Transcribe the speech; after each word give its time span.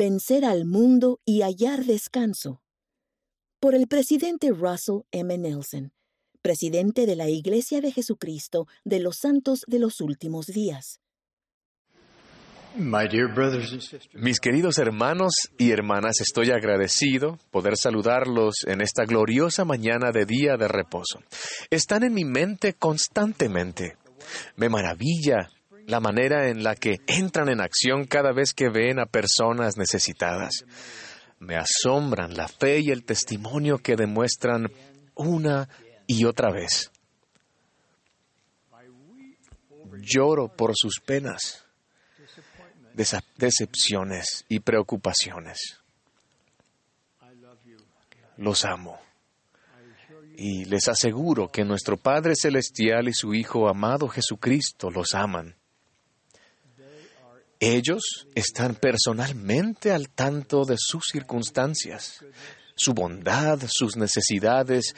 Vencer 0.00 0.44
al 0.44 0.64
mundo 0.64 1.18
y 1.24 1.42
hallar 1.42 1.84
descanso. 1.84 2.62
Por 3.58 3.74
el 3.74 3.88
presidente 3.88 4.50
Russell 4.50 5.00
M. 5.10 5.36
Nelson, 5.36 5.92
presidente 6.40 7.04
de 7.04 7.16
la 7.16 7.28
Iglesia 7.28 7.80
de 7.80 7.90
Jesucristo 7.90 8.68
de 8.84 9.00
los 9.00 9.16
Santos 9.20 9.64
de 9.66 9.80
los 9.80 10.00
Últimos 10.00 10.46
Días. 10.46 11.00
Mis 14.14 14.38
queridos 14.38 14.78
hermanos 14.78 15.32
y 15.58 15.72
hermanas, 15.72 16.20
estoy 16.20 16.52
agradecido 16.52 17.40
poder 17.50 17.76
saludarlos 17.76 18.58
en 18.68 18.82
esta 18.82 19.04
gloriosa 19.04 19.64
mañana 19.64 20.12
de 20.12 20.26
día 20.26 20.56
de 20.56 20.68
reposo. 20.68 21.18
Están 21.70 22.04
en 22.04 22.14
mi 22.14 22.24
mente 22.24 22.74
constantemente. 22.74 23.96
Me 24.54 24.68
maravilla 24.68 25.50
la 25.88 26.00
manera 26.00 26.50
en 26.50 26.62
la 26.62 26.76
que 26.76 27.00
entran 27.06 27.48
en 27.48 27.62
acción 27.62 28.04
cada 28.04 28.30
vez 28.32 28.52
que 28.52 28.68
ven 28.68 28.98
a 29.00 29.06
personas 29.06 29.78
necesitadas. 29.78 30.66
Me 31.38 31.56
asombran 31.56 32.36
la 32.36 32.46
fe 32.46 32.80
y 32.80 32.90
el 32.90 33.04
testimonio 33.04 33.78
que 33.78 33.96
demuestran 33.96 34.70
una 35.14 35.66
y 36.06 36.26
otra 36.26 36.52
vez. 36.52 36.90
Lloro 40.02 40.48
por 40.54 40.72
sus 40.76 41.00
penas 41.00 41.64
decepciones 43.36 44.44
y 44.48 44.60
preocupaciones. 44.60 45.80
Los 48.36 48.66
amo. 48.66 49.00
Y 50.36 50.66
les 50.66 50.86
aseguro 50.88 51.48
que 51.48 51.64
nuestro 51.64 51.96
Padre 51.96 52.34
Celestial 52.36 53.08
y 53.08 53.14
su 53.14 53.32
Hijo 53.34 53.68
amado 53.68 54.06
Jesucristo 54.08 54.90
los 54.90 55.14
aman. 55.14 55.57
Ellos 57.60 58.28
están 58.34 58.76
personalmente 58.76 59.90
al 59.92 60.08
tanto 60.10 60.64
de 60.64 60.76
sus 60.78 61.06
circunstancias, 61.10 62.24
su 62.76 62.94
bondad, 62.94 63.60
sus 63.68 63.96
necesidades 63.96 64.94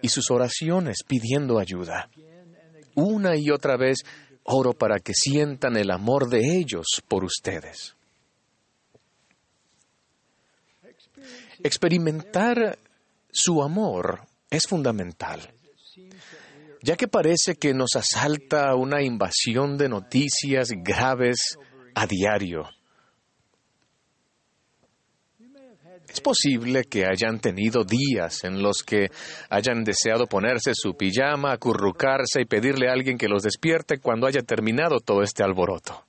y 0.00 0.08
sus 0.08 0.30
oraciones 0.30 0.98
pidiendo 1.06 1.58
ayuda. 1.58 2.08
Una 2.94 3.36
y 3.36 3.50
otra 3.50 3.76
vez 3.76 4.04
Oro 4.44 4.74
para 4.74 5.00
que 5.00 5.14
sientan 5.14 5.76
el 5.76 5.90
amor 5.90 6.28
de 6.28 6.58
ellos 6.58 7.02
por 7.08 7.24
ustedes. 7.24 7.94
Experimentar 11.62 12.78
su 13.30 13.62
amor 13.62 14.20
es 14.50 14.66
fundamental, 14.66 15.40
ya 16.82 16.96
que 16.96 17.08
parece 17.08 17.54
que 17.54 17.72
nos 17.72 17.96
asalta 17.96 18.74
una 18.74 19.02
invasión 19.02 19.78
de 19.78 19.88
noticias 19.88 20.68
graves 20.76 21.56
a 21.94 22.06
diario 22.06 22.68
Es 26.08 26.20
posible 26.20 26.84
que 26.84 27.06
hayan 27.06 27.40
tenido 27.40 27.82
días 27.84 28.44
en 28.44 28.62
los 28.62 28.82
que 28.82 29.08
hayan 29.50 29.84
deseado 29.84 30.26
ponerse 30.26 30.72
su 30.74 30.94
pijama, 30.96 31.52
acurrucarse 31.52 32.42
y 32.42 32.44
pedirle 32.44 32.88
a 32.88 32.92
alguien 32.92 33.18
que 33.18 33.28
los 33.28 33.42
despierte 33.42 33.98
cuando 33.98 34.26
haya 34.26 34.42
terminado 34.42 35.00
todo 35.00 35.22
este 35.22 35.42
alboroto. 35.42 36.04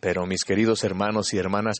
Pero 0.00 0.26
mis 0.26 0.44
queridos 0.44 0.84
hermanos 0.84 1.32
y 1.32 1.38
hermanas, 1.38 1.76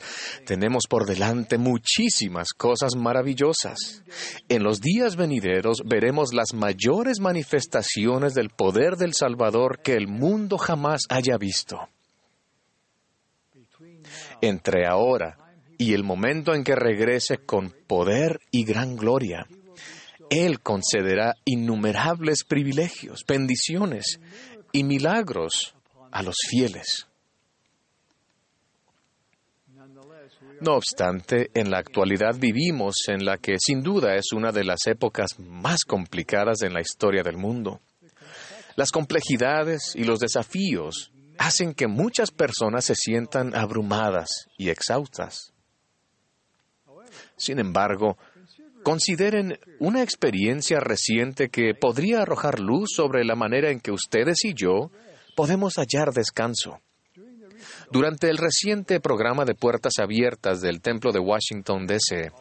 tenemos 0.46 0.84
por 0.88 1.06
delante 1.06 1.58
muchísimas 1.58 2.48
cosas 2.56 2.96
maravillosas. 2.96 4.02
En 4.48 4.62
los 4.62 4.80
días 4.80 5.16
venideros 5.16 5.82
veremos 5.84 6.32
las 6.32 6.54
mayores 6.54 7.20
manifestaciones 7.20 8.34
del 8.34 8.50
poder 8.50 8.96
del 8.96 9.12
Salvador 9.14 9.80
que 9.82 9.92
el 9.92 10.08
mundo 10.08 10.56
jamás 10.58 11.02
haya 11.08 11.36
visto 11.36 11.88
entre 14.40 14.86
ahora 14.86 15.36
y 15.78 15.92
el 15.92 16.04
momento 16.04 16.54
en 16.54 16.64
que 16.64 16.74
regrese 16.74 17.38
con 17.38 17.74
poder 17.86 18.40
y 18.50 18.64
gran 18.64 18.96
gloria. 18.96 19.46
Él 20.30 20.60
concederá 20.60 21.34
innumerables 21.44 22.44
privilegios, 22.44 23.24
bendiciones 23.26 24.20
y 24.72 24.84
milagros 24.84 25.74
a 26.10 26.22
los 26.22 26.36
fieles. 26.48 27.06
No 30.60 30.74
obstante, 30.74 31.50
en 31.54 31.70
la 31.70 31.78
actualidad 31.78 32.36
vivimos 32.38 32.94
en 33.08 33.24
la 33.24 33.38
que 33.38 33.56
sin 33.58 33.82
duda 33.82 34.14
es 34.16 34.32
una 34.32 34.52
de 34.52 34.64
las 34.64 34.86
épocas 34.86 35.38
más 35.38 35.84
complicadas 35.84 36.62
en 36.62 36.72
la 36.72 36.80
historia 36.80 37.22
del 37.22 37.36
mundo. 37.36 37.80
Las 38.76 38.90
complejidades 38.90 39.94
y 39.94 40.04
los 40.04 40.18
desafíos 40.18 41.12
hacen 41.38 41.74
que 41.74 41.86
muchas 41.86 42.30
personas 42.30 42.84
se 42.84 42.94
sientan 42.94 43.54
abrumadas 43.54 44.48
y 44.56 44.70
exhaustas. 44.70 45.52
Sin 47.36 47.58
embargo, 47.58 48.16
consideren 48.82 49.58
una 49.78 50.02
experiencia 50.02 50.80
reciente 50.80 51.48
que 51.48 51.74
podría 51.74 52.22
arrojar 52.22 52.60
luz 52.60 52.90
sobre 52.94 53.24
la 53.24 53.34
manera 53.34 53.70
en 53.70 53.80
que 53.80 53.92
ustedes 53.92 54.44
y 54.44 54.54
yo 54.54 54.90
podemos 55.34 55.74
hallar 55.74 56.12
descanso. 56.12 56.80
Durante 57.90 58.28
el 58.28 58.38
reciente 58.38 59.00
programa 59.00 59.44
de 59.44 59.54
puertas 59.54 59.94
abiertas 60.00 60.60
del 60.60 60.80
Templo 60.80 61.12
de 61.12 61.20
Washington, 61.20 61.86
D.C., 61.86 62.32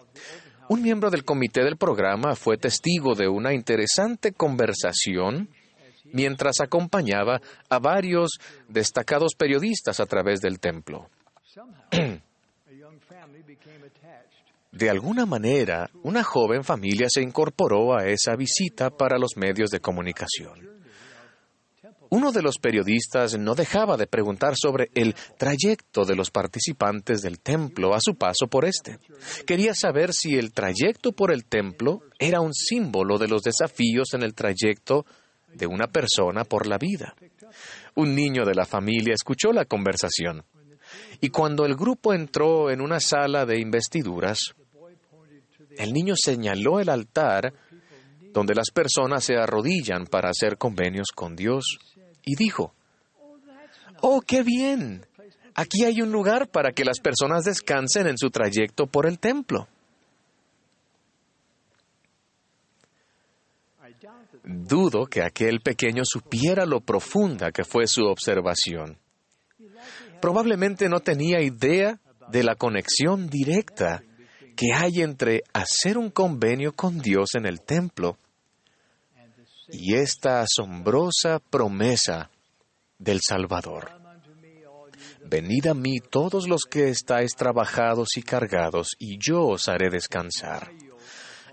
un 0.67 0.81
miembro 0.81 1.11
del 1.11 1.23
comité 1.23 1.63
del 1.63 1.77
programa 1.77 2.35
fue 2.35 2.57
testigo 2.57 3.13
de 3.13 3.27
una 3.27 3.53
interesante 3.53 4.31
conversación 4.31 5.49
mientras 6.11 6.59
acompañaba 6.59 7.39
a 7.69 7.79
varios 7.79 8.39
destacados 8.67 9.35
periodistas 9.37 9.99
a 9.99 10.05
través 10.05 10.41
del 10.41 10.59
templo. 10.59 11.09
De 14.71 14.89
alguna 14.89 15.25
manera, 15.25 15.89
una 16.03 16.21
joven 16.21 16.65
familia 16.65 17.07
se 17.09 17.21
incorporó 17.21 17.97
a 17.97 18.07
esa 18.07 18.35
visita 18.35 18.89
para 18.89 19.17
los 19.17 19.37
medios 19.37 19.69
de 19.69 19.79
comunicación. 19.79 20.74
Uno 22.15 22.31
de 22.31 22.41
los 22.41 22.59
periodistas 22.59 23.37
no 23.37 23.55
dejaba 23.55 23.97
de 23.97 24.07
preguntar 24.07 24.53
sobre 24.55 24.89
el 24.95 25.13
trayecto 25.37 26.05
de 26.05 26.15
los 26.15 26.31
participantes 26.31 27.21
del 27.21 27.41
templo 27.41 27.93
a 27.93 27.99
su 27.99 28.15
paso 28.15 28.47
por 28.49 28.63
este. 28.63 28.99
Quería 29.45 29.73
saber 29.73 30.13
si 30.13 30.37
el 30.37 30.53
trayecto 30.53 31.11
por 31.11 31.33
el 31.33 31.43
templo 31.43 32.03
era 32.17 32.39
un 32.39 32.53
símbolo 32.53 33.17
de 33.17 33.27
los 33.27 33.41
desafíos 33.41 34.13
en 34.13 34.23
el 34.23 34.33
trayecto 34.33 35.05
de 35.53 35.67
una 35.67 35.87
persona 35.87 36.45
por 36.45 36.67
la 36.67 36.77
vida. 36.77 37.15
Un 37.95 38.15
niño 38.15 38.45
de 38.45 38.55
la 38.55 38.65
familia 38.65 39.13
escuchó 39.13 39.51
la 39.51 39.65
conversación 39.65 40.45
y 41.19 41.27
cuando 41.27 41.65
el 41.65 41.75
grupo 41.75 42.13
entró 42.13 42.71
en 42.71 42.79
una 42.79 43.01
sala 43.01 43.45
de 43.45 43.59
investiduras, 43.59 44.55
el 45.77 45.91
niño 45.91 46.13
señaló 46.15 46.79
el 46.79 46.87
altar 46.87 47.51
donde 48.31 48.55
las 48.55 48.71
personas 48.73 49.25
se 49.25 49.35
arrodillan 49.35 50.05
para 50.05 50.29
hacer 50.29 50.57
convenios 50.57 51.07
con 51.13 51.35
Dios 51.35 51.77
y 52.25 52.35
dijo, 52.35 52.73
¡Oh, 54.01 54.21
qué 54.21 54.43
bien! 54.43 55.05
Aquí 55.53 55.85
hay 55.85 56.01
un 56.01 56.11
lugar 56.11 56.49
para 56.49 56.71
que 56.71 56.83
las 56.83 56.99
personas 56.99 57.45
descansen 57.45 58.07
en 58.07 58.17
su 58.17 58.29
trayecto 58.29 58.87
por 58.87 59.07
el 59.07 59.19
templo. 59.19 59.67
Dudo 64.43 65.05
que 65.05 65.23
aquel 65.23 65.61
pequeño 65.61 66.03
supiera 66.05 66.65
lo 66.65 66.81
profunda 66.81 67.51
que 67.51 67.63
fue 67.63 67.87
su 67.87 68.03
observación. 68.03 68.97
Probablemente 70.21 70.89
no 70.89 70.99
tenía 70.99 71.41
idea 71.41 71.99
de 72.29 72.43
la 72.43 72.55
conexión 72.55 73.27
directa 73.27 74.03
que 74.55 74.73
hay 74.73 75.01
entre 75.01 75.43
hacer 75.53 75.97
un 75.97 76.09
convenio 76.09 76.73
con 76.73 76.99
Dios 76.99 77.29
en 77.35 77.45
el 77.45 77.61
templo 77.61 78.17
y 79.69 79.95
esta 79.95 80.41
asombrosa 80.41 81.39
promesa 81.39 82.29
del 82.97 83.19
Salvador. 83.21 83.91
Venid 85.27 85.67
a 85.67 85.73
mí 85.73 85.99
todos 85.99 86.47
los 86.47 86.63
que 86.69 86.89
estáis 86.89 87.35
trabajados 87.35 88.09
y 88.15 88.21
cargados, 88.21 88.95
y 88.99 89.17
yo 89.17 89.47
os 89.47 89.67
haré 89.67 89.89
descansar. 89.89 90.71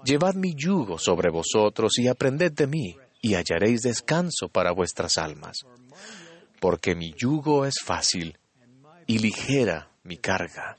Llevad 0.04 0.34
mi 0.34 0.54
yugo 0.54 0.98
sobre 0.98 1.30
vosotros 1.30 1.98
y 1.98 2.08
aprended 2.08 2.52
de 2.52 2.66
mí, 2.66 2.96
y 3.22 3.34
hallaréis 3.34 3.82
descanso 3.82 4.48
para 4.48 4.72
vuestras 4.72 5.16
almas. 5.16 5.58
Porque 6.60 6.94
mi 6.94 7.14
yugo 7.16 7.64
es 7.64 7.76
fácil 7.82 8.38
y 9.06 9.18
ligera 9.18 9.90
mi 10.02 10.18
carga. 10.18 10.76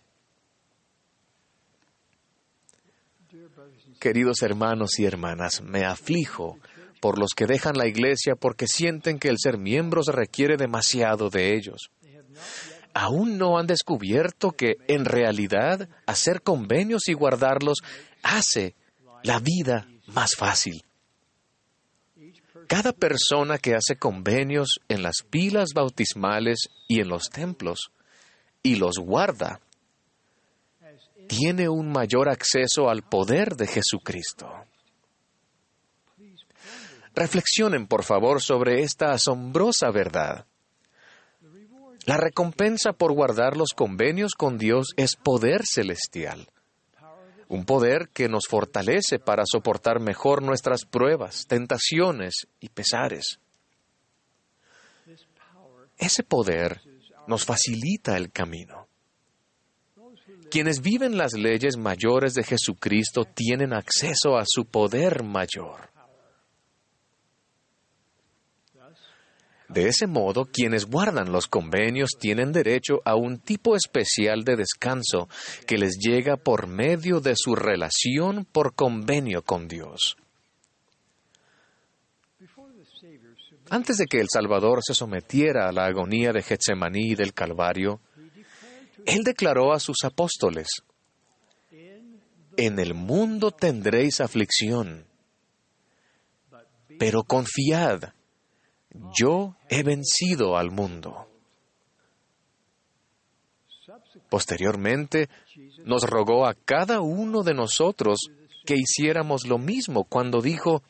Queridos 3.99 4.41
hermanos 4.41 4.99
y 4.99 5.05
hermanas, 5.05 5.61
me 5.61 5.85
aflijo 5.85 6.59
por 7.03 7.19
los 7.19 7.31
que 7.35 7.47
dejan 7.47 7.75
la 7.75 7.85
iglesia 7.85 8.37
porque 8.37 8.65
sienten 8.65 9.19
que 9.19 9.27
el 9.27 9.35
ser 9.37 9.57
miembros 9.57 10.05
requiere 10.05 10.55
demasiado 10.55 11.29
de 11.29 11.53
ellos. 11.53 11.89
Aún 12.93 13.37
no 13.37 13.59
han 13.59 13.67
descubierto 13.67 14.51
que, 14.51 14.77
en 14.87 15.03
realidad, 15.03 15.89
hacer 16.05 16.41
convenios 16.41 17.09
y 17.09 17.13
guardarlos 17.13 17.79
hace 18.21 18.73
la 19.21 19.39
vida 19.39 19.85
más 20.07 20.35
fácil. 20.37 20.85
Cada 22.69 22.93
persona 22.93 23.57
que 23.57 23.75
hace 23.75 23.97
convenios 23.97 24.79
en 24.87 25.03
las 25.03 25.23
pilas 25.29 25.71
bautismales 25.75 26.69
y 26.87 27.01
en 27.01 27.09
los 27.09 27.29
templos 27.29 27.91
y 28.61 28.77
los 28.77 28.95
guarda, 28.97 29.59
tiene 31.27 31.67
un 31.67 31.91
mayor 31.91 32.29
acceso 32.29 32.89
al 32.89 33.01
poder 33.01 33.57
de 33.57 33.67
Jesucristo. 33.67 34.47
Reflexionen, 37.15 37.87
por 37.87 38.03
favor, 38.03 38.41
sobre 38.41 38.81
esta 38.81 39.11
asombrosa 39.11 39.91
verdad. 39.91 40.45
La 42.05 42.17
recompensa 42.17 42.91
por 42.91 43.13
guardar 43.13 43.55
los 43.55 43.69
convenios 43.75 44.33
con 44.33 44.57
Dios 44.57 44.87
es 44.97 45.15
poder 45.15 45.61
celestial, 45.65 46.49
un 47.47 47.65
poder 47.65 48.09
que 48.09 48.27
nos 48.27 48.47
fortalece 48.47 49.19
para 49.19 49.43
soportar 49.45 50.01
mejor 50.01 50.41
nuestras 50.41 50.85
pruebas, 50.85 51.45
tentaciones 51.47 52.47
y 52.59 52.69
pesares. 52.69 53.39
Ese 55.97 56.23
poder 56.23 56.81
nos 57.27 57.45
facilita 57.45 58.17
el 58.17 58.31
camino. 58.31 58.87
Quienes 60.51 60.81
viven 60.81 61.17
las 61.17 61.33
leyes 61.33 61.77
mayores 61.77 62.33
de 62.33 62.43
Jesucristo 62.43 63.23
tienen 63.23 63.73
acceso 63.73 64.37
a 64.37 64.43
su 64.45 64.65
poder 64.65 65.23
mayor. 65.23 65.92
De 69.73 69.87
ese 69.87 70.05
modo, 70.05 70.45
quienes 70.45 70.85
guardan 70.85 71.31
los 71.31 71.47
convenios 71.47 72.11
tienen 72.19 72.51
derecho 72.51 73.01
a 73.05 73.15
un 73.15 73.39
tipo 73.39 73.75
especial 73.75 74.43
de 74.43 74.55
descanso 74.55 75.27
que 75.65 75.79
les 75.79 75.97
llega 75.97 76.37
por 76.37 76.67
medio 76.67 77.19
de 77.19 77.33
su 77.35 77.55
relación 77.55 78.45
por 78.45 78.75
convenio 78.75 79.41
con 79.41 79.67
Dios. 79.67 80.15
Antes 83.71 83.97
de 83.97 84.05
que 84.05 84.19
el 84.19 84.27
Salvador 84.31 84.81
se 84.85 84.93
sometiera 84.93 85.67
a 85.67 85.71
la 85.71 85.85
agonía 85.85 86.31
de 86.31 86.43
Getsemaní 86.43 87.11
y 87.11 87.15
del 87.15 87.33
Calvario, 87.33 87.99
Él 89.07 89.23
declaró 89.23 89.73
a 89.73 89.79
sus 89.79 89.97
apóstoles, 90.03 90.67
En 92.57 92.77
el 92.77 92.93
mundo 92.93 93.49
tendréis 93.49 94.21
aflicción, 94.21 95.07
pero 96.99 97.23
confiad, 97.23 98.13
yo 99.17 99.55
he 99.69 99.83
vencido 99.83 100.57
al 100.57 100.71
mundo. 100.71 101.27
Posteriormente, 104.29 105.29
nos 105.85 106.03
rogó 106.03 106.45
a 106.45 106.53
cada 106.53 107.01
uno 107.01 107.43
de 107.43 107.53
nosotros 107.53 108.19
que 108.65 108.75
hiciéramos 108.75 109.45
lo 109.47 109.57
mismo 109.57 110.05
cuando 110.05 110.41
dijo, 110.41 110.83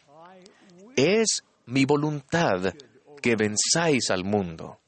es 0.96 1.44
mi 1.66 1.86
voluntad 1.86 2.74
que 3.22 3.36
venzáis 3.36 4.12
al 4.12 4.24
mundo. 4.24 4.80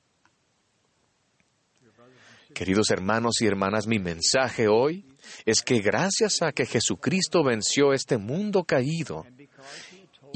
Queridos 2.53 2.89
hermanos 2.89 3.41
y 3.41 3.47
hermanas, 3.47 3.87
mi 3.87 3.99
mensaje 3.99 4.67
hoy 4.69 5.05
es 5.45 5.61
que 5.61 5.79
gracias 5.79 6.41
a 6.41 6.53
que 6.53 6.65
Jesucristo 6.65 7.43
venció 7.43 7.91
este 7.91 8.17
mundo 8.17 8.63
caído 8.63 9.25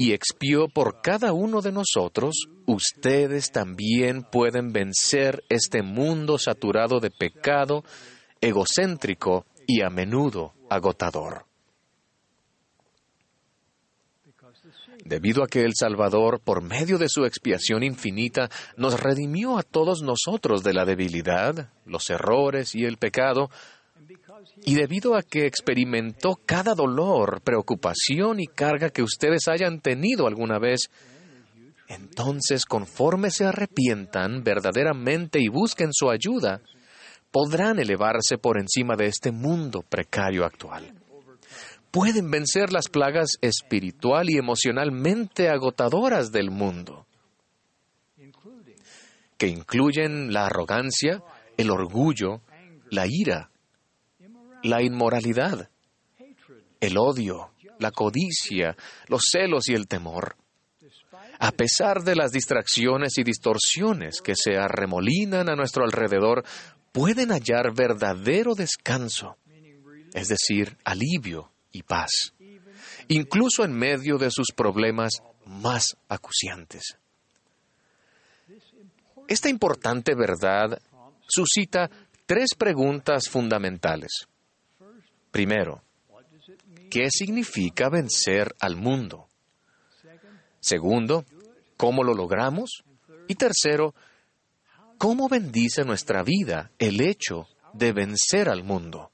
y 0.00 0.14
expió 0.14 0.66
por 0.68 1.02
cada 1.02 1.34
uno 1.34 1.60
de 1.60 1.72
nosotros, 1.72 2.46
ustedes 2.64 3.52
también 3.52 4.22
pueden 4.22 4.72
vencer 4.72 5.44
este 5.50 5.82
mundo 5.82 6.38
saturado 6.38 7.00
de 7.00 7.10
pecado, 7.10 7.84
egocéntrico 8.40 9.44
y 9.66 9.82
a 9.82 9.90
menudo 9.90 10.54
agotador. 10.70 11.44
Debido 15.04 15.44
a 15.44 15.48
que 15.48 15.64
el 15.64 15.72
Salvador, 15.78 16.40
por 16.40 16.62
medio 16.62 16.96
de 16.96 17.10
su 17.10 17.26
expiación 17.26 17.82
infinita, 17.82 18.48
nos 18.78 18.98
redimió 18.98 19.58
a 19.58 19.62
todos 19.62 20.00
nosotros 20.00 20.62
de 20.62 20.72
la 20.72 20.86
debilidad, 20.86 21.74
los 21.84 22.08
errores 22.08 22.74
y 22.74 22.86
el 22.86 22.96
pecado, 22.96 23.50
y 24.64 24.74
debido 24.74 25.16
a 25.16 25.22
que 25.22 25.46
experimentó 25.46 26.38
cada 26.44 26.74
dolor, 26.74 27.40
preocupación 27.42 28.40
y 28.40 28.46
carga 28.46 28.90
que 28.90 29.02
ustedes 29.02 29.48
hayan 29.48 29.80
tenido 29.80 30.26
alguna 30.26 30.58
vez, 30.58 30.90
entonces 31.88 32.64
conforme 32.66 33.30
se 33.30 33.46
arrepientan 33.46 34.44
verdaderamente 34.44 35.40
y 35.40 35.48
busquen 35.48 35.90
su 35.92 36.10
ayuda, 36.10 36.60
podrán 37.30 37.78
elevarse 37.78 38.38
por 38.38 38.58
encima 38.60 38.96
de 38.96 39.06
este 39.06 39.32
mundo 39.32 39.82
precario 39.82 40.44
actual. 40.44 40.92
Pueden 41.90 42.30
vencer 42.30 42.72
las 42.72 42.88
plagas 42.88 43.38
espiritual 43.40 44.30
y 44.30 44.38
emocionalmente 44.38 45.48
agotadoras 45.48 46.30
del 46.30 46.50
mundo, 46.50 47.06
que 49.36 49.48
incluyen 49.48 50.32
la 50.32 50.46
arrogancia, 50.46 51.22
el 51.56 51.70
orgullo, 51.70 52.42
la 52.90 53.06
ira, 53.08 53.49
la 54.62 54.82
inmoralidad, 54.82 55.70
el 56.80 56.98
odio, 56.98 57.52
la 57.78 57.90
codicia, 57.90 58.76
los 59.08 59.22
celos 59.30 59.68
y 59.68 59.74
el 59.74 59.86
temor. 59.86 60.36
A 61.38 61.52
pesar 61.52 62.02
de 62.02 62.14
las 62.14 62.32
distracciones 62.32 63.16
y 63.16 63.22
distorsiones 63.22 64.20
que 64.20 64.34
se 64.36 64.56
arremolinan 64.56 65.48
a 65.48 65.56
nuestro 65.56 65.84
alrededor, 65.84 66.44
pueden 66.92 67.30
hallar 67.30 67.74
verdadero 67.74 68.54
descanso, 68.54 69.36
es 70.12 70.28
decir, 70.28 70.76
alivio 70.84 71.52
y 71.72 71.82
paz, 71.82 72.34
incluso 73.08 73.64
en 73.64 73.72
medio 73.72 74.18
de 74.18 74.30
sus 74.30 74.48
problemas 74.54 75.22
más 75.46 75.96
acuciantes. 76.08 76.98
Esta 79.28 79.48
importante 79.48 80.14
verdad 80.14 80.78
suscita 81.26 81.88
tres 82.26 82.54
preguntas 82.58 83.28
fundamentales. 83.28 84.26
Primero, 85.30 85.82
¿qué 86.90 87.08
significa 87.10 87.88
vencer 87.88 88.54
al 88.60 88.76
mundo? 88.76 89.28
Segundo, 90.60 91.24
¿cómo 91.76 92.02
lo 92.04 92.14
logramos? 92.14 92.82
Y 93.28 93.36
tercero, 93.36 93.94
¿cómo 94.98 95.28
bendice 95.28 95.84
nuestra 95.84 96.22
vida 96.22 96.70
el 96.78 97.00
hecho 97.00 97.46
de 97.72 97.92
vencer 97.92 98.48
al 98.48 98.64
mundo? 98.64 99.12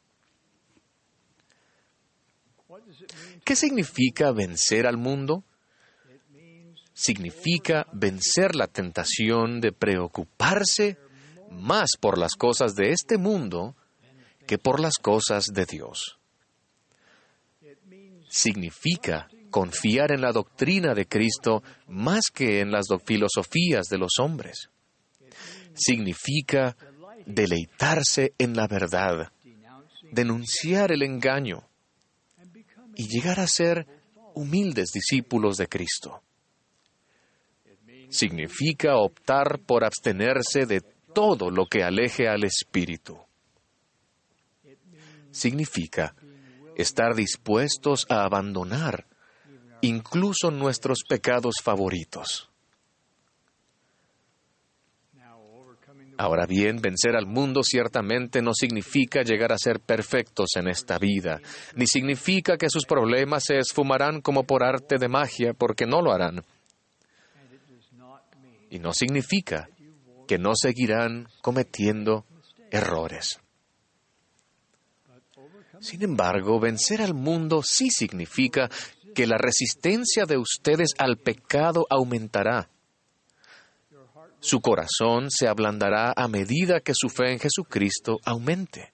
¿Qué 3.45 3.55
significa 3.55 4.33
vencer 4.33 4.87
al 4.87 4.97
mundo? 4.97 5.45
Significa 6.93 7.87
vencer 7.93 8.57
la 8.57 8.67
tentación 8.67 9.61
de 9.61 9.73
preocuparse 9.73 10.99
más 11.51 11.91
por 12.01 12.19
las 12.19 12.35
cosas 12.35 12.75
de 12.75 12.91
este 12.91 13.19
mundo 13.19 13.77
que 14.47 14.59
por 14.59 14.81
las 14.81 14.95
cosas 14.95 15.47
de 15.53 15.67
Dios. 15.67 16.19
Significa 18.29 19.29
confiar 19.51 20.13
en 20.13 20.21
la 20.21 20.33
doctrina 20.33 20.95
de 20.95 21.07
Cristo 21.07 21.63
más 21.89 22.25
que 22.33 22.61
en 22.61 22.71
las 22.71 22.87
filosofías 23.05 23.87
de 23.87 23.99
los 23.99 24.13
hombres. 24.21 24.71
Significa 25.75 26.77
deleitarse 27.25 28.33
en 28.39 28.55
la 28.55 28.67
verdad, 28.67 29.33
denunciar 30.13 30.93
el 30.93 31.03
engaño 31.03 31.69
y 32.95 33.09
llegar 33.09 33.41
a 33.41 33.47
ser 33.47 33.87
humildes 34.35 34.91
discípulos 34.93 35.57
de 35.57 35.69
Cristo. 35.69 36.23
Significa 38.09 38.97
optar 38.97 39.59
por 39.67 39.85
abstenerse 39.85 40.67
de 40.67 40.81
todo 41.13 41.51
lo 41.51 41.67
que 41.67 41.83
aleje 41.83 42.29
al 42.29 42.45
Espíritu 42.45 43.26
significa 45.37 46.15
estar 46.77 47.15
dispuestos 47.15 48.07
a 48.09 48.25
abandonar 48.25 49.07
incluso 49.83 50.51
nuestros 50.51 51.01
pecados 51.09 51.57
favoritos. 51.63 52.49
Ahora 56.19 56.47
bien, 56.47 56.81
vencer 56.81 57.15
al 57.15 57.27
mundo 57.27 57.61
ciertamente 57.63 58.41
no 58.41 58.53
significa 58.55 59.23
llegar 59.23 59.53
a 59.53 59.59
ser 59.59 59.81
perfectos 59.81 60.49
en 60.57 60.69
esta 60.69 60.99
vida, 60.99 61.43
ni 61.75 61.87
significa 61.87 62.57
que 62.57 62.71
sus 62.71 62.87
problemas 62.87 63.45
se 63.45 63.59
esfumarán 63.59 64.23
como 64.23 64.45
por 64.45 64.65
arte 64.65 64.97
de 64.99 65.09
magia, 65.09 65.53
porque 65.53 65.85
no 65.85 66.01
lo 66.01 66.13
harán. 66.13 66.43
Y 68.71 68.79
no 68.79 68.95
significa 68.95 69.69
que 70.27 70.39
no 70.39 70.53
seguirán 70.57 71.29
cometiendo 71.43 72.25
errores. 72.71 73.39
Sin 75.81 76.03
embargo, 76.03 76.59
vencer 76.59 77.03
al 77.03 77.15
mundo 77.15 77.63
sí 77.63 77.91
significa 77.91 78.69
que 79.15 79.27
la 79.27 79.39
resistencia 79.39 80.27
de 80.27 80.37
ustedes 80.37 80.91
al 80.99 81.17
pecado 81.17 81.87
aumentará. 81.89 82.69
Su 84.41 84.61
corazón 84.61 85.31
se 85.31 85.49
ablandará 85.49 86.13
a 86.15 86.29
medida 86.29 86.81
que 86.81 86.93
su 86.95 87.09
fe 87.09 87.33
en 87.33 87.39
Jesucristo 87.39 88.19
aumente. 88.25 88.93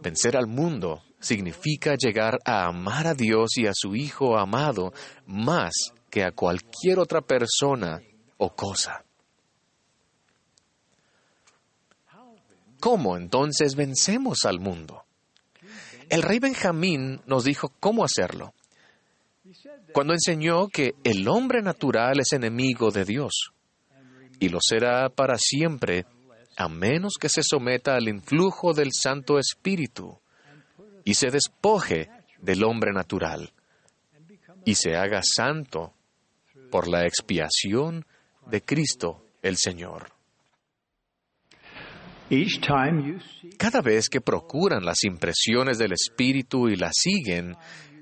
Vencer 0.00 0.36
al 0.36 0.46
mundo 0.46 1.02
significa 1.20 1.96
llegar 1.96 2.38
a 2.44 2.66
amar 2.66 3.06
a 3.06 3.14
Dios 3.14 3.56
y 3.56 3.66
a 3.66 3.72
su 3.74 3.96
Hijo 3.96 4.38
amado 4.38 4.92
más 5.26 5.72
que 6.10 6.22
a 6.22 6.30
cualquier 6.30 6.98
otra 6.98 7.20
persona 7.20 8.00
o 8.38 8.54
cosa. 8.54 9.05
¿Cómo 12.86 13.16
entonces 13.16 13.74
vencemos 13.74 14.44
al 14.44 14.60
mundo? 14.60 15.02
El 16.08 16.22
rey 16.22 16.38
Benjamín 16.38 17.20
nos 17.26 17.42
dijo 17.42 17.72
cómo 17.80 18.04
hacerlo, 18.04 18.54
cuando 19.92 20.12
enseñó 20.12 20.68
que 20.68 20.94
el 21.02 21.26
hombre 21.26 21.62
natural 21.62 22.20
es 22.20 22.32
enemigo 22.32 22.92
de 22.92 23.04
Dios 23.04 23.50
y 24.38 24.50
lo 24.50 24.60
será 24.60 25.08
para 25.08 25.34
siempre 25.36 26.06
a 26.56 26.68
menos 26.68 27.14
que 27.20 27.28
se 27.28 27.42
someta 27.42 27.96
al 27.96 28.06
influjo 28.06 28.72
del 28.72 28.90
Santo 28.92 29.40
Espíritu 29.40 30.20
y 31.04 31.14
se 31.14 31.32
despoje 31.32 32.08
del 32.40 32.62
hombre 32.62 32.92
natural 32.92 33.52
y 34.64 34.76
se 34.76 34.94
haga 34.94 35.22
santo 35.24 35.92
por 36.70 36.86
la 36.86 37.04
expiación 37.04 38.06
de 38.46 38.62
Cristo 38.62 39.26
el 39.42 39.56
Señor. 39.56 40.15
Cada 43.56 43.80
vez 43.80 44.08
que 44.08 44.20
procuran 44.20 44.84
las 44.84 45.04
impresiones 45.04 45.78
del 45.78 45.92
Espíritu 45.92 46.68
y 46.68 46.76
las 46.76 46.92
siguen, 46.94 47.56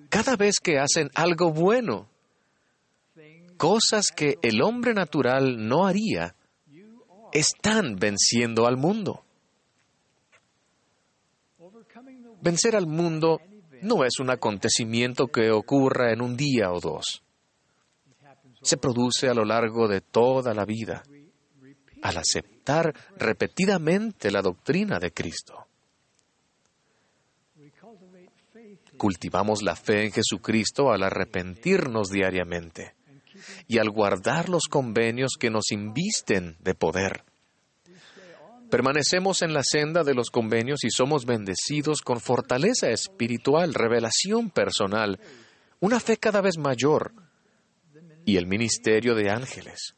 cada 0.09 0.37
vez 0.37 0.61
que 0.62 0.78
hacen 0.78 1.11
algo 1.14 1.52
bueno, 1.52 2.09
cosas 3.59 4.07
que 4.14 4.38
el 4.43 4.62
hombre 4.62 4.95
natural 4.95 5.69
no 5.69 5.87
haría, 5.87 6.35
están 7.33 7.97
venciendo 7.97 8.66
al 8.66 8.76
mundo. 8.76 9.25
Vencer 12.40 12.76
al 12.76 12.87
mundo 12.87 13.40
no 13.83 14.04
es 14.04 14.19
un 14.21 14.31
acontecimiento 14.31 15.26
que 15.26 15.50
ocurra 15.50 16.12
en 16.12 16.23
un 16.23 16.37
día 16.37 16.73
o 16.73 16.81
dos. 16.81 17.23
Se 18.62 18.78
produce 18.78 19.28
a 19.28 19.35
lo 19.35 19.45
largo 19.45 19.87
de 19.87 20.00
toda 20.00 20.54
la 20.54 20.64
vida, 20.64 21.02
al 22.02 22.16
aceptar 22.16 22.53
repetidamente 23.16 24.30
la 24.30 24.42
doctrina 24.42 24.99
de 24.99 25.12
Cristo. 25.12 25.66
Cultivamos 28.97 29.62
la 29.62 29.76
fe 29.76 30.04
en 30.04 30.12
Jesucristo 30.12 30.92
al 30.92 31.02
arrepentirnos 31.02 32.09
diariamente 32.09 32.94
y 33.66 33.78
al 33.78 33.90
guardar 33.90 34.49
los 34.49 34.64
convenios 34.64 35.33
que 35.38 35.50
nos 35.50 35.73
invisten 35.73 36.56
de 36.61 36.75
poder. 36.75 37.25
Permanecemos 38.71 39.42
en 39.42 39.52
la 39.52 39.62
senda 39.62 40.02
de 40.02 40.14
los 40.14 40.30
convenios 40.30 40.85
y 40.85 40.90
somos 40.90 41.26
bendecidos 41.26 42.00
con 42.00 42.21
fortaleza 42.21 42.88
espiritual, 42.90 43.75
revelación 43.75 44.50
personal, 44.50 45.21
una 45.80 46.00
fe 46.00 46.16
cada 46.16 46.40
vez 46.40 46.56
mayor 46.59 47.12
y 48.25 48.37
el 48.37 48.47
ministerio 48.47 49.14
de 49.14 49.30
ángeles. 49.30 49.94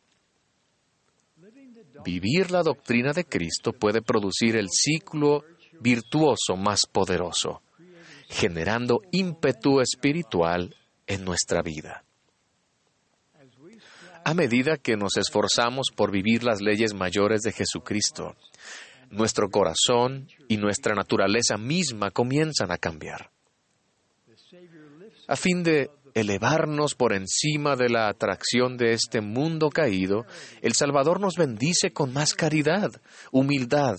Vivir 2.06 2.52
la 2.52 2.62
doctrina 2.62 3.12
de 3.12 3.24
Cristo 3.24 3.72
puede 3.72 4.00
producir 4.00 4.54
el 4.54 4.68
ciclo 4.70 5.42
virtuoso 5.80 6.56
más 6.56 6.86
poderoso, 6.86 7.62
generando 8.28 9.00
ímpetu 9.10 9.80
espiritual 9.80 10.72
en 11.08 11.24
nuestra 11.24 11.62
vida. 11.62 12.04
A 14.24 14.34
medida 14.34 14.76
que 14.76 14.96
nos 14.96 15.16
esforzamos 15.16 15.88
por 15.96 16.12
vivir 16.12 16.44
las 16.44 16.60
leyes 16.60 16.94
mayores 16.94 17.42
de 17.42 17.50
Jesucristo, 17.50 18.36
nuestro 19.10 19.48
corazón 19.50 20.28
y 20.46 20.58
nuestra 20.58 20.94
naturaleza 20.94 21.56
misma 21.56 22.12
comienzan 22.12 22.70
a 22.70 22.78
cambiar. 22.78 23.32
A 25.26 25.34
fin 25.34 25.64
de 25.64 25.90
elevarnos 26.16 26.94
por 26.94 27.12
encima 27.12 27.76
de 27.76 27.90
la 27.90 28.08
atracción 28.08 28.78
de 28.78 28.94
este 28.94 29.20
mundo 29.20 29.68
caído, 29.68 30.24
el 30.62 30.72
Salvador 30.72 31.20
nos 31.20 31.34
bendice 31.36 31.92
con 31.92 32.14
más 32.14 32.32
caridad, 32.32 32.90
humildad, 33.32 33.96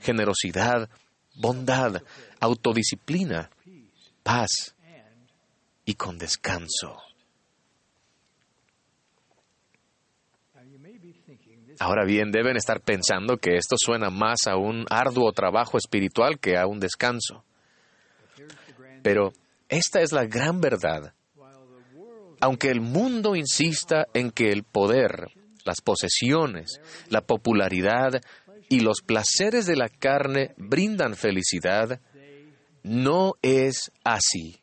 generosidad, 0.00 0.90
bondad, 1.36 2.02
autodisciplina, 2.40 3.50
paz 4.24 4.74
y 5.84 5.94
con 5.94 6.18
descanso. 6.18 6.96
Ahora 11.78 12.04
bien, 12.04 12.32
deben 12.32 12.56
estar 12.56 12.80
pensando 12.80 13.36
que 13.36 13.54
esto 13.54 13.76
suena 13.78 14.10
más 14.10 14.48
a 14.48 14.56
un 14.56 14.86
arduo 14.90 15.30
trabajo 15.30 15.78
espiritual 15.78 16.40
que 16.40 16.58
a 16.58 16.66
un 16.66 16.80
descanso. 16.80 17.44
Pero 19.04 19.32
esta 19.68 20.00
es 20.00 20.10
la 20.10 20.24
gran 20.26 20.60
verdad. 20.60 21.14
Aunque 22.40 22.70
el 22.70 22.80
mundo 22.80 23.36
insista 23.36 24.06
en 24.14 24.30
que 24.30 24.50
el 24.50 24.64
poder, 24.64 25.28
las 25.64 25.80
posesiones, 25.80 26.80
la 27.08 27.20
popularidad 27.20 28.20
y 28.68 28.80
los 28.80 29.02
placeres 29.02 29.66
de 29.66 29.76
la 29.76 29.88
carne 29.88 30.54
brindan 30.56 31.16
felicidad, 31.16 32.00
no 32.82 33.34
es 33.42 33.90
así. 34.04 34.60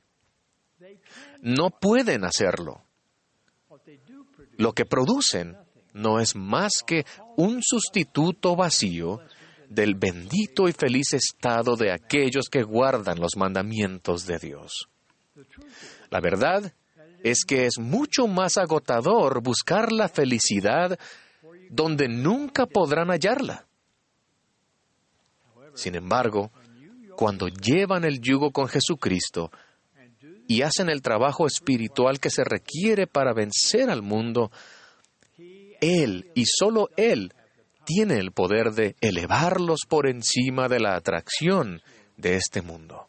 No 1.42 1.70
pueden 1.70 2.26
hacerlo. 2.26 2.84
Lo 4.58 4.74
que 4.74 4.86
producen 4.86 5.56
no 5.94 6.20
es 6.20 6.36
más 6.36 6.84
que 6.86 7.06
un 7.36 7.62
sustituto 7.62 8.56
vacío 8.56 9.20
del 9.70 9.96
bendito 9.96 10.68
y 10.68 10.72
feliz 10.72 11.14
estado 11.14 11.76
de 11.76 11.92
aquellos 11.92 12.50
que 12.50 12.64
guardan 12.64 13.20
los 13.20 13.36
mandamientos 13.36 14.26
de 14.26 14.40
Dios. 14.40 14.90
La 16.10 16.22
verdad 16.22 16.74
es 17.24 17.44
que 17.46 17.66
es 17.66 17.80
mucho 17.80 18.28
más 18.28 18.58
agotador 18.58 19.42
buscar 19.42 19.92
la 19.92 20.10
felicidad 20.10 20.98
donde 21.70 22.08
nunca 22.08 22.66
podrán 22.66 23.10
hallarla. 23.10 23.66
Sin 25.74 25.96
embargo, 25.96 26.52
cuando 27.16 27.48
llevan 27.48 28.04
el 28.04 28.20
yugo 28.22 28.52
con 28.52 28.68
Jesucristo 28.68 29.52
y 30.48 30.62
hacen 30.62 30.90
el 30.90 31.02
trabajo 31.02 31.46
espiritual 31.46 32.20
que 32.20 32.30
se 32.30 32.44
requiere 32.44 33.06
para 33.08 33.34
vencer 33.34 33.90
al 33.90 34.02
mundo, 34.02 34.52
él 35.82 36.32
y 36.34 36.46
solo 36.46 36.90
Él 36.98 37.34
tiene 37.86 38.20
el 38.20 38.32
poder 38.32 38.72
de 38.72 38.96
elevarlos 39.02 39.82
por 39.88 40.08
encima 40.08 40.68
de 40.68 40.80
la 40.80 40.96
atracción 40.96 41.82
de 42.18 42.36
este 42.36 42.62
mundo. 42.62 43.08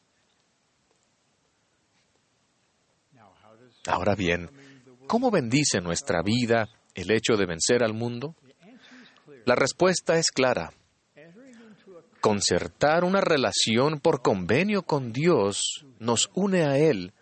Ahora 3.89 4.15
bien, 4.15 4.51
¿cómo 5.07 5.31
bendice 5.31 5.81
nuestra 5.81 6.23
vida 6.23 6.69
el 6.95 7.11
hecho 7.11 7.37
de 7.37 7.47
vencer 7.47 7.83
al 7.83 7.95
mundo? 7.95 8.37
La 9.47 9.55
respuesta 9.55 10.19
es 10.19 10.31
clara. 10.31 10.73
Concertar 12.21 13.05
una 13.05 13.23
relación 13.23 13.99
por 14.01 14.21
convenio 14.21 14.83
con 14.83 15.13
Dios 15.13 15.87
nos 15.99 16.31
une 16.35 16.65
a 16.65 16.77
Él 16.77 17.15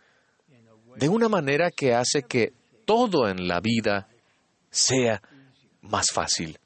de 0.97 1.09
una 1.09 1.29
manera 1.29 1.71
que 1.71 1.95
hace 1.95 2.23
que 2.23 2.53
todo 2.85 3.29
en 3.29 3.47
la 3.47 3.61
vida 3.61 4.09
sea 4.69 5.23
más 5.83 6.07
fácil. 6.13 6.59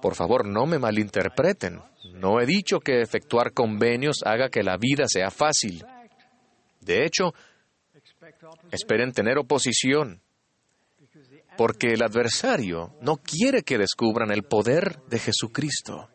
Por 0.00 0.14
favor, 0.14 0.46
no 0.46 0.64
me 0.64 0.78
malinterpreten. 0.78 1.82
No 2.14 2.40
he 2.40 2.46
dicho 2.46 2.80
que 2.80 3.02
efectuar 3.02 3.52
convenios 3.52 4.22
haga 4.24 4.48
que 4.48 4.62
la 4.62 4.78
vida 4.78 5.04
sea 5.08 5.30
fácil. 5.30 5.84
De 6.80 7.04
hecho, 7.04 7.34
esperen 8.70 9.12
tener 9.12 9.38
oposición, 9.38 10.20
porque 11.56 11.88
el 11.88 12.02
adversario 12.02 12.94
no 13.00 13.16
quiere 13.16 13.62
que 13.62 13.78
descubran 13.78 14.30
el 14.30 14.42
poder 14.42 15.00
de 15.08 15.18
Jesucristo. 15.18 16.08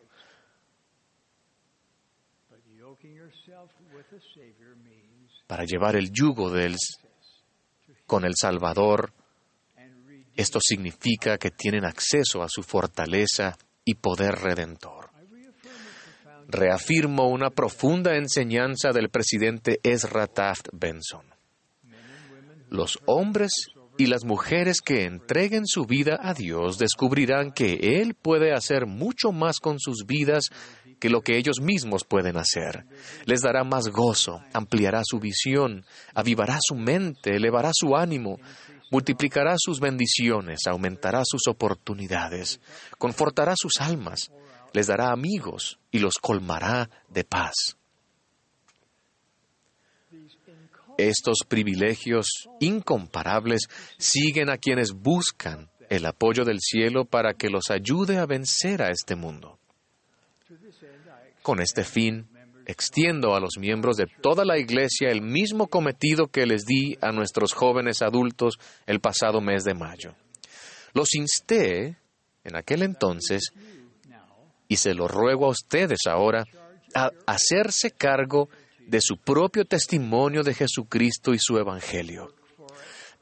Para 5.46 5.64
llevar 5.64 5.96
el 5.96 6.10
yugo 6.12 6.50
del, 6.50 6.76
con 8.06 8.24
el 8.24 8.34
Salvador 8.36 9.12
esto 10.34 10.58
significa 10.62 11.36
que 11.36 11.50
tienen 11.50 11.84
acceso 11.84 12.42
a 12.42 12.48
su 12.48 12.62
fortaleza 12.62 13.56
y 13.84 13.94
poder 13.94 14.36
redentor. 14.36 15.10
Reafirmo 16.48 17.28
una 17.28 17.50
profunda 17.50 18.16
enseñanza 18.16 18.92
del 18.92 19.10
presidente 19.10 19.78
Ezra 19.82 20.26
Taft 20.26 20.68
Benson. 20.72 21.31
Los 22.72 22.98
hombres 23.04 23.50
y 23.98 24.06
las 24.06 24.24
mujeres 24.24 24.80
que 24.80 25.04
entreguen 25.04 25.66
su 25.66 25.84
vida 25.84 26.18
a 26.22 26.32
Dios 26.32 26.78
descubrirán 26.78 27.52
que 27.52 28.00
Él 28.00 28.14
puede 28.14 28.54
hacer 28.54 28.86
mucho 28.86 29.30
más 29.30 29.58
con 29.60 29.78
sus 29.78 30.06
vidas 30.06 30.48
que 30.98 31.10
lo 31.10 31.20
que 31.20 31.36
ellos 31.36 31.60
mismos 31.60 32.04
pueden 32.04 32.38
hacer. 32.38 32.86
Les 33.26 33.42
dará 33.42 33.62
más 33.62 33.88
gozo, 33.88 34.40
ampliará 34.54 35.02
su 35.04 35.20
visión, 35.20 35.84
avivará 36.14 36.56
su 36.62 36.74
mente, 36.74 37.36
elevará 37.36 37.72
su 37.74 37.94
ánimo, 37.94 38.38
multiplicará 38.90 39.56
sus 39.58 39.78
bendiciones, 39.78 40.60
aumentará 40.66 41.24
sus 41.26 41.42
oportunidades, 41.48 42.58
confortará 42.96 43.52
sus 43.54 43.82
almas, 43.82 44.32
les 44.72 44.86
dará 44.86 45.12
amigos 45.12 45.78
y 45.90 45.98
los 45.98 46.14
colmará 46.14 46.88
de 47.10 47.24
paz. 47.24 47.76
Estos 50.98 51.38
privilegios 51.48 52.48
incomparables 52.60 53.68
siguen 53.98 54.50
a 54.50 54.58
quienes 54.58 54.92
buscan 54.92 55.70
el 55.88 56.06
apoyo 56.06 56.44
del 56.44 56.60
cielo 56.60 57.04
para 57.04 57.34
que 57.34 57.50
los 57.50 57.70
ayude 57.70 58.18
a 58.18 58.26
vencer 58.26 58.82
a 58.82 58.90
este 58.90 59.14
mundo. 59.14 59.58
Con 61.42 61.60
este 61.60 61.84
fin, 61.84 62.28
extiendo 62.66 63.34
a 63.34 63.40
los 63.40 63.58
miembros 63.58 63.96
de 63.96 64.06
toda 64.06 64.44
la 64.44 64.58
Iglesia 64.58 65.10
el 65.10 65.22
mismo 65.22 65.66
cometido 65.66 66.28
que 66.28 66.46
les 66.46 66.64
di 66.64 66.96
a 67.00 67.12
nuestros 67.12 67.52
jóvenes 67.52 68.02
adultos 68.02 68.58
el 68.86 69.00
pasado 69.00 69.40
mes 69.40 69.64
de 69.64 69.74
mayo. 69.74 70.14
Los 70.94 71.14
insté 71.14 71.98
en 72.44 72.56
aquel 72.56 72.82
entonces, 72.82 73.52
y 74.68 74.76
se 74.76 74.94
lo 74.94 75.08
ruego 75.08 75.46
a 75.46 75.50
ustedes 75.50 76.00
ahora, 76.08 76.44
a 76.94 77.10
hacerse 77.26 77.90
cargo 77.90 78.48
de 78.86 79.00
su 79.00 79.16
propio 79.16 79.64
testimonio 79.64 80.42
de 80.42 80.54
Jesucristo 80.54 81.32
y 81.32 81.38
su 81.38 81.58
Evangelio. 81.58 82.34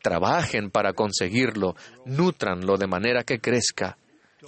Trabajen 0.03 0.71
para 0.71 0.93
conseguirlo, 0.93 1.75
nutranlo 2.07 2.77
de 2.77 2.87
manera 2.87 3.23
que 3.23 3.39
crezca, 3.39 3.99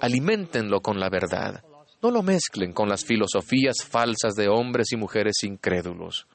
alimentenlo 0.01 0.81
con 0.81 0.99
la 0.99 1.09
verdad. 1.09 1.63
No 2.01 2.11
lo 2.11 2.23
mezclen 2.23 2.73
con 2.73 2.89
las 2.89 3.05
filosofías 3.05 3.77
falsas 3.83 4.33
de 4.35 4.49
hombres 4.49 4.91
y 4.91 4.97
mujeres 4.97 5.43
incrédulos. 5.43 6.27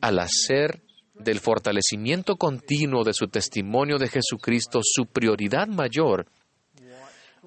Al 0.00 0.18
hacer 0.18 0.82
del 1.14 1.40
fortalecimiento 1.40 2.36
continuo 2.36 3.04
de 3.04 3.12
su 3.12 3.28
testimonio 3.28 3.98
de 3.98 4.08
Jesucristo 4.08 4.80
su 4.82 5.06
prioridad 5.06 5.66
mayor, 5.66 6.26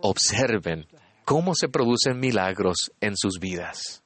observen 0.02 0.88
cómo 1.26 1.54
se 1.56 1.70
producen 1.70 2.20
milagros 2.20 2.92
en 3.00 3.16
sus 3.16 3.40
vidas. 3.40 4.01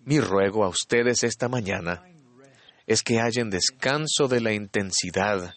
Mi 0.00 0.20
ruego 0.20 0.64
a 0.64 0.68
ustedes 0.68 1.24
esta 1.24 1.48
mañana 1.48 2.04
es 2.86 3.02
que 3.02 3.18
hallen 3.18 3.50
descanso 3.50 4.28
de 4.28 4.40
la 4.40 4.52
intensidad, 4.52 5.52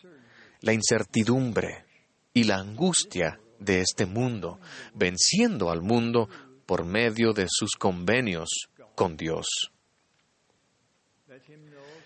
la 0.61 0.73
incertidumbre 0.73 1.85
y 2.33 2.45
la 2.45 2.57
angustia 2.57 3.39
de 3.59 3.81
este 3.81 4.05
mundo, 4.05 4.59
venciendo 4.95 5.69
al 5.69 5.81
mundo 5.81 6.27
por 6.65 6.85
medio 6.85 7.33
de 7.33 7.45
sus 7.47 7.71
convenios 7.77 8.49
con 8.95 9.15
Dios. 9.15 9.45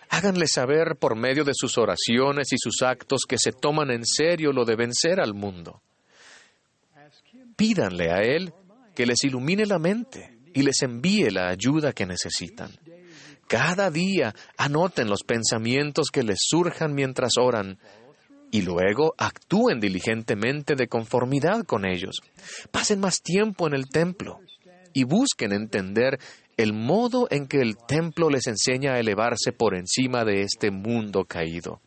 Háganle 0.09 0.45
saber 0.47 0.97
por 0.99 1.15
medio 1.15 1.43
de 1.43 1.53
sus 1.55 1.77
oraciones 1.77 2.51
y 2.51 2.57
sus 2.57 2.81
actos 2.81 3.21
que 3.27 3.37
se 3.37 3.51
toman 3.51 3.89
en 3.89 4.05
serio 4.05 4.51
lo 4.51 4.65
de 4.65 4.75
vencer 4.75 5.19
al 5.19 5.33
mundo. 5.33 5.81
Pídanle 7.55 8.11
a 8.11 8.21
Él 8.21 8.53
que 8.93 9.05
les 9.05 9.23
ilumine 9.23 9.65
la 9.65 9.79
mente 9.79 10.42
y 10.53 10.63
les 10.63 10.81
envíe 10.81 11.29
la 11.31 11.49
ayuda 11.49 11.93
que 11.93 12.05
necesitan. 12.05 12.71
Cada 13.47 13.91
día 13.91 14.33
anoten 14.57 15.09
los 15.09 15.23
pensamientos 15.23 16.07
que 16.11 16.23
les 16.23 16.39
surjan 16.41 16.93
mientras 16.93 17.33
oran 17.37 17.77
y 18.51 18.61
luego 18.61 19.13
actúen 19.17 19.79
diligentemente 19.79 20.75
de 20.75 20.87
conformidad 20.87 21.63
con 21.65 21.85
ellos. 21.85 22.21
Pasen 22.71 22.99
más 22.99 23.21
tiempo 23.21 23.67
en 23.67 23.73
el 23.73 23.89
templo 23.89 24.39
y 24.93 25.03
busquen 25.03 25.53
entender 25.53 26.19
el 26.55 26.73
modo 26.73 27.27
en 27.31 27.47
que 27.47 27.61
el 27.61 27.77
templo 27.77 28.29
les 28.29 28.47
enseña 28.47 28.93
a 28.93 28.99
elevarse 28.99 29.51
por 29.51 29.75
encima 29.75 30.23
de 30.23 30.41
este 30.41 30.71
mundo 30.71 31.25
caído. 31.25 31.81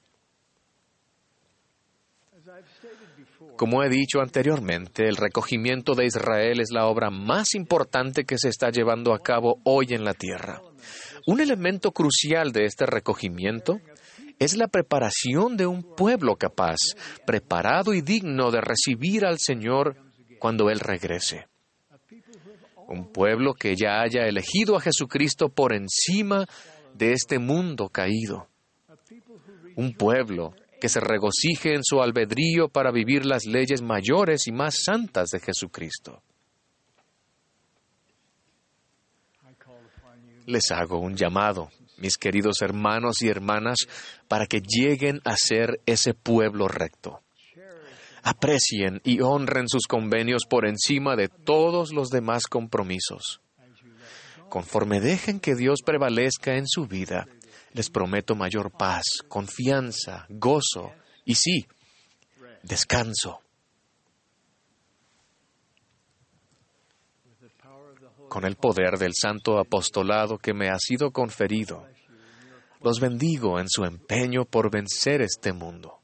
Como 3.56 3.82
he 3.82 3.88
dicho 3.88 4.20
anteriormente, 4.20 5.08
el 5.08 5.16
recogimiento 5.16 5.94
de 5.94 6.04
Israel 6.04 6.60
es 6.60 6.70
la 6.70 6.86
obra 6.86 7.10
más 7.10 7.54
importante 7.54 8.24
que 8.24 8.36
se 8.38 8.50
está 8.50 8.70
llevando 8.70 9.14
a 9.14 9.22
cabo 9.22 9.60
hoy 9.64 9.86
en 9.90 10.04
la 10.04 10.12
tierra. 10.12 10.60
Un 11.26 11.40
elemento 11.40 11.92
crucial 11.92 12.52
de 12.52 12.66
este 12.66 12.84
recogimiento 12.84 13.80
es 14.38 14.56
la 14.56 14.68
preparación 14.68 15.56
de 15.56 15.66
un 15.66 15.82
pueblo 15.82 16.36
capaz, 16.36 16.76
preparado 17.26 17.94
y 17.94 18.02
digno 18.02 18.50
de 18.50 18.60
recibir 18.60 19.24
al 19.24 19.38
Señor 19.38 19.96
cuando 20.38 20.68
Él 20.68 20.80
regrese. 20.80 21.46
Un 22.88 23.10
pueblo 23.10 23.54
que 23.54 23.74
ya 23.74 24.02
haya 24.02 24.26
elegido 24.26 24.76
a 24.76 24.80
Jesucristo 24.80 25.48
por 25.48 25.72
encima 25.72 26.46
de 26.94 27.12
este 27.12 27.38
mundo 27.38 27.88
caído. 27.88 28.48
Un 29.76 29.94
pueblo 29.94 30.54
que 30.80 30.88
se 30.88 31.00
regocije 31.00 31.74
en 31.74 31.82
su 31.82 32.00
albedrío 32.00 32.68
para 32.68 32.90
vivir 32.90 33.24
las 33.24 33.44
leyes 33.46 33.82
mayores 33.82 34.46
y 34.46 34.52
más 34.52 34.82
santas 34.84 35.30
de 35.30 35.40
Jesucristo. 35.40 36.22
Les 40.46 40.70
hago 40.70 41.00
un 41.00 41.16
llamado 41.16 41.70
mis 41.98 42.18
queridos 42.18 42.62
hermanos 42.62 43.22
y 43.22 43.28
hermanas, 43.28 43.78
para 44.28 44.46
que 44.46 44.60
lleguen 44.60 45.20
a 45.24 45.36
ser 45.36 45.80
ese 45.86 46.14
pueblo 46.14 46.68
recto. 46.68 47.22
Aprecien 48.22 49.00
y 49.04 49.20
honren 49.20 49.68
sus 49.68 49.86
convenios 49.86 50.42
por 50.48 50.66
encima 50.66 51.16
de 51.16 51.28
todos 51.28 51.92
los 51.92 52.08
demás 52.08 52.44
compromisos. 52.48 53.40
Conforme 54.48 55.00
dejen 55.00 55.40
que 55.40 55.54
Dios 55.54 55.80
prevalezca 55.84 56.56
en 56.56 56.66
su 56.66 56.86
vida, 56.86 57.26
les 57.76 57.90
prometo 57.90 58.34
mayor 58.34 58.70
paz, 58.70 59.04
confianza, 59.28 60.24
gozo 60.30 60.92
y 61.26 61.34
sí, 61.34 61.66
descanso. 62.62 63.40
con 68.28 68.44
el 68.44 68.56
poder 68.56 68.98
del 68.98 69.12
santo 69.14 69.58
apostolado 69.58 70.36
que 70.36 70.52
me 70.52 70.68
ha 70.68 70.76
sido 70.78 71.12
conferido. 71.12 71.86
Los 72.82 73.00
bendigo 73.00 73.60
en 73.60 73.68
su 73.68 73.84
empeño 73.84 74.44
por 74.44 74.68
vencer 74.68 75.22
este 75.22 75.52
mundo. 75.52 76.00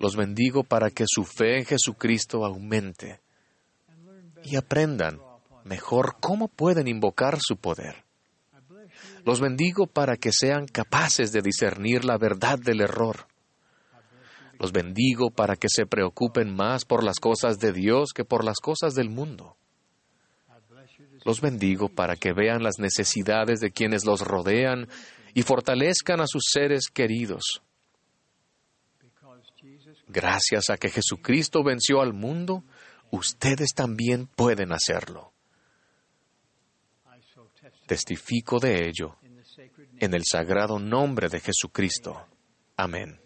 Los 0.00 0.16
bendigo 0.16 0.64
para 0.64 0.90
que 0.90 1.04
su 1.06 1.24
fe 1.24 1.58
en 1.58 1.64
Jesucristo 1.64 2.44
aumente 2.44 3.20
y 4.42 4.56
aprendan 4.56 5.20
mejor 5.62 6.16
cómo 6.20 6.48
pueden 6.48 6.88
invocar 6.88 7.38
su 7.40 7.56
poder. 7.56 8.03
Los 9.24 9.40
bendigo 9.40 9.86
para 9.86 10.16
que 10.16 10.30
sean 10.32 10.66
capaces 10.66 11.32
de 11.32 11.42
discernir 11.42 12.04
la 12.04 12.18
verdad 12.18 12.58
del 12.58 12.80
error 12.80 13.26
los 14.64 14.72
bendigo 14.72 15.30
para 15.30 15.56
que 15.56 15.68
se 15.68 15.84
preocupen 15.84 16.56
más 16.56 16.86
por 16.86 17.04
las 17.04 17.18
cosas 17.20 17.58
de 17.58 17.70
Dios 17.70 18.14
que 18.14 18.24
por 18.24 18.44
las 18.44 18.60
cosas 18.60 18.94
del 18.94 19.10
mundo. 19.10 19.58
Los 21.26 21.42
bendigo 21.42 21.90
para 21.90 22.16
que 22.16 22.32
vean 22.32 22.62
las 22.62 22.78
necesidades 22.78 23.60
de 23.60 23.72
quienes 23.72 24.06
los 24.06 24.22
rodean 24.22 24.88
y 25.34 25.42
fortalezcan 25.42 26.22
a 26.22 26.26
sus 26.26 26.44
seres 26.50 26.84
queridos. 26.88 27.62
Gracias 30.08 30.70
a 30.70 30.78
que 30.78 30.88
Jesucristo 30.88 31.62
venció 31.62 32.00
al 32.00 32.14
mundo, 32.14 32.64
ustedes 33.10 33.74
también 33.74 34.28
pueden 34.34 34.72
hacerlo. 34.72 35.33
Testifico 37.86 38.58
de 38.58 38.88
ello 38.88 39.16
en 39.98 40.14
el 40.14 40.22
sagrado 40.24 40.78
nombre 40.78 41.28
de 41.28 41.40
Jesucristo. 41.40 42.26
Amén. 42.76 43.23